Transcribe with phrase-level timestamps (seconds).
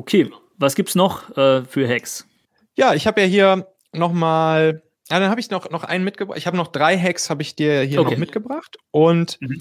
[0.00, 2.26] Okay, was gibt's noch äh, für Hacks?
[2.74, 6.38] Ja, ich habe ja hier noch mal, ja, dann habe ich noch, noch einen mitgebracht.
[6.38, 8.12] Ich habe noch drei Hacks, habe ich dir hier okay.
[8.12, 8.78] noch mitgebracht.
[8.92, 9.60] Und mhm.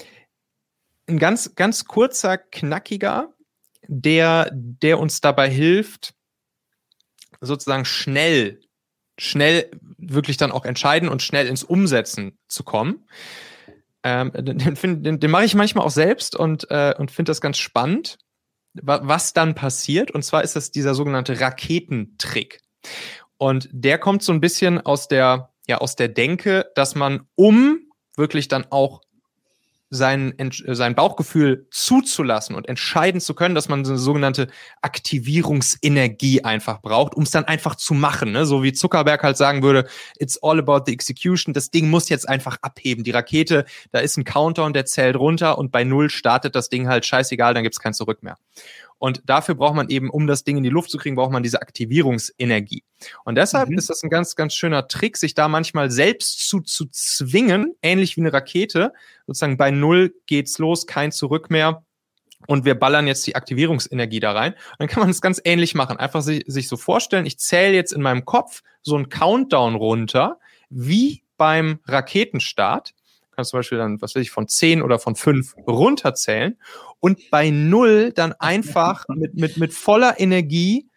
[1.08, 3.34] ein ganz, ganz kurzer, knackiger,
[3.86, 6.14] der, der uns dabei hilft,
[7.42, 8.62] sozusagen schnell,
[9.18, 13.10] schnell wirklich dann auch entscheiden und schnell ins Umsetzen zu kommen.
[14.04, 17.58] Ähm, den, den, den mache ich manchmal auch selbst und, äh, und finde das ganz
[17.58, 18.20] spannend,
[18.84, 20.12] was dann passiert.
[20.12, 22.62] Und zwar ist das dieser sogenannte Raketentrick.
[23.38, 27.80] Und der kommt so ein bisschen aus der, ja, aus der Denke, dass man, um
[28.16, 29.02] wirklich dann auch
[29.90, 30.34] sein,
[30.68, 34.48] sein Bauchgefühl zuzulassen und entscheiden zu können, dass man so eine sogenannte
[34.82, 38.32] Aktivierungsenergie einfach braucht, um es dann einfach zu machen.
[38.32, 38.46] Ne?
[38.46, 39.88] So wie Zuckerberg halt sagen würde,
[40.20, 41.54] it's all about the execution.
[41.54, 43.04] Das Ding muss jetzt einfach abheben.
[43.04, 46.88] Die Rakete, da ist ein Countdown, der zählt runter und bei null startet das Ding
[46.88, 48.38] halt scheißegal, dann gibt's kein Zurück mehr.
[49.00, 51.42] Und dafür braucht man eben, um das Ding in die Luft zu kriegen, braucht man
[51.42, 52.84] diese Aktivierungsenergie.
[53.24, 53.78] Und deshalb mhm.
[53.78, 58.18] ist das ein ganz, ganz schöner Trick, sich da manchmal selbst zu, zu zwingen, ähnlich
[58.18, 58.94] wie eine Rakete.
[59.26, 61.84] Sozusagen bei Null geht's los, kein Zurück mehr.
[62.48, 64.54] Und wir ballern jetzt die Aktivierungsenergie da rein.
[64.54, 65.98] Und dann kann man es ganz ähnlich machen.
[65.98, 70.40] Einfach sich, sich so vorstellen, ich zähle jetzt in meinem Kopf so einen Countdown runter,
[70.70, 72.94] wie beim Raketenstart
[73.40, 76.58] kannst zum Beispiel dann, was weiß ich, von 10 oder von 5 runterzählen
[77.00, 80.90] und bei 0 dann einfach mit, mit, mit voller Energie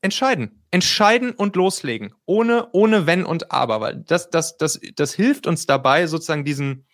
[0.00, 0.62] entscheiden.
[0.70, 2.14] Entscheiden und loslegen.
[2.26, 3.80] Ohne, ohne Wenn und Aber.
[3.80, 6.84] Weil das, das, das, das hilft uns dabei, sozusagen diesen,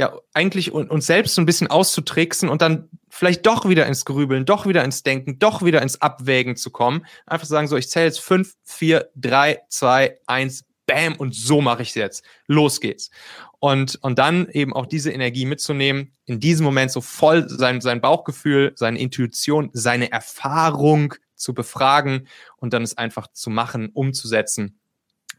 [0.00, 4.46] ja, eigentlich uns selbst so ein bisschen auszutricksen und dann vielleicht doch wieder ins Grübeln,
[4.46, 7.04] doch wieder ins Denken, doch wieder ins Abwägen zu kommen.
[7.26, 11.82] Einfach sagen so, ich zähle jetzt 5, 4, 3, 2, 1, bam, und so mache
[11.82, 12.24] ich es jetzt.
[12.46, 13.10] Los geht's.
[13.58, 18.00] Und, und dann eben auch diese Energie mitzunehmen, in diesem Moment so voll sein, sein
[18.00, 24.78] Bauchgefühl, seine Intuition, seine Erfahrung zu befragen und dann es einfach zu machen, umzusetzen.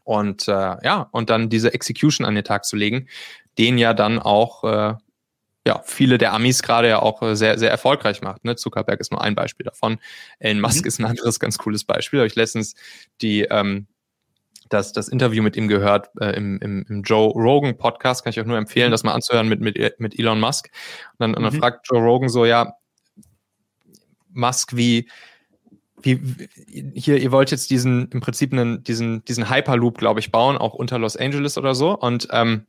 [0.04, 3.08] Und äh, ja, und dann diese Execution an den Tag zu legen,
[3.58, 4.94] den ja dann auch äh,
[5.66, 8.44] ja, viele der Amis gerade ja auch äh, sehr, sehr erfolgreich macht.
[8.44, 8.56] Ne?
[8.56, 9.98] Zuckerberg ist nur ein Beispiel davon.
[10.38, 10.88] Elon Musk mhm.
[10.88, 12.20] ist ein anderes ganz cooles Beispiel.
[12.20, 12.74] Habe ich letztens
[13.20, 13.86] die ähm,
[14.68, 18.24] das, das Interview mit ihm gehört äh, im, im, im Joe Rogan Podcast.
[18.24, 18.92] Kann ich auch nur empfehlen, mhm.
[18.92, 20.70] das mal anzuhören mit, mit, mit Elon Musk.
[21.12, 21.58] Und dann, und dann mhm.
[21.58, 22.74] fragt Joe Rogan so, ja,
[24.30, 25.08] Musk, wie,
[26.02, 26.20] wie,
[26.94, 30.74] hier, ihr wollt jetzt diesen, im Prinzip einen, diesen, diesen Hyperloop, glaube ich, bauen, auch
[30.74, 31.96] unter Los Angeles oder so.
[31.96, 32.66] Und, ähm,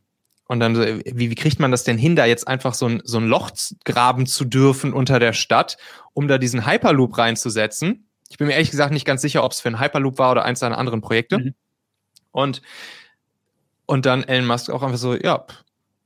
[0.47, 3.19] und dann, wie, wie kriegt man das denn hin, da jetzt einfach so ein, so
[3.19, 3.51] ein Loch
[3.85, 5.77] graben zu dürfen unter der Stadt,
[6.13, 8.07] um da diesen Hyperloop reinzusetzen?
[8.29, 10.45] Ich bin mir ehrlich gesagt nicht ganz sicher, ob es für einen Hyperloop war oder
[10.45, 11.37] eins seiner anderen Projekte.
[11.39, 11.53] Mhm.
[12.39, 12.61] Und,
[13.85, 15.45] und dann Elon Musk auch einfach so, ja,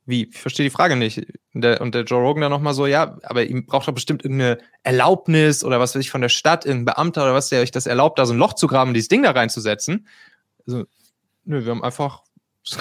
[0.06, 1.26] wie, ich verstehe die Frage nicht.
[1.54, 4.24] Und der, und der Joe Rogan dann nochmal so, ja, aber ihm braucht doch bestimmt
[4.24, 7.72] irgendeine Erlaubnis oder was weiß ich von der Stadt, irgendein Beamter oder was, der euch
[7.72, 10.08] das erlaubt, da so ein Loch zu graben, dieses Ding da reinzusetzen.
[10.68, 10.86] Also,
[11.46, 12.24] nö, wir haben einfach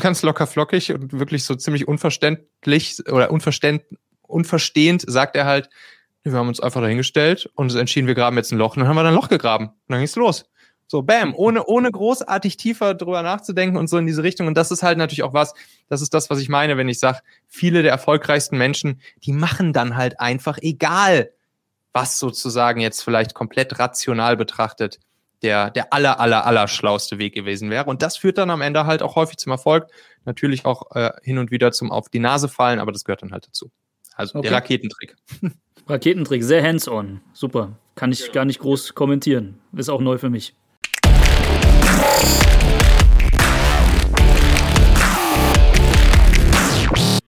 [0.00, 3.82] ganz locker flockig und wirklich so ziemlich unverständlich oder unverständ,
[4.22, 5.68] unverstehend sagt er halt,
[6.24, 8.96] wir haben uns einfach dahingestellt und entschieden, wir graben jetzt ein Loch und dann haben
[8.96, 10.44] wir dann ein Loch gegraben und dann ging's los.
[10.92, 14.46] So, bam, ohne, ohne großartig tiefer drüber nachzudenken und so in diese Richtung.
[14.46, 15.54] Und das ist halt natürlich auch was,
[15.88, 19.72] das ist das, was ich meine, wenn ich sage, viele der erfolgreichsten Menschen, die machen
[19.72, 21.30] dann halt einfach egal,
[21.94, 25.00] was sozusagen jetzt vielleicht komplett rational betrachtet
[25.40, 27.86] der, der aller, aller, aller schlauste Weg gewesen wäre.
[27.86, 29.86] Und das führt dann am Ende halt auch häufig zum Erfolg.
[30.26, 33.32] Natürlich auch äh, hin und wieder zum Auf die Nase fallen, aber das gehört dann
[33.32, 33.70] halt dazu.
[34.14, 34.48] Also okay.
[34.48, 35.16] der Raketentrick.
[35.88, 37.22] Raketentrick, sehr hands-on.
[37.32, 37.78] Super.
[37.94, 39.58] Kann ich gar nicht groß kommentieren.
[39.72, 40.54] Ist auch neu für mich.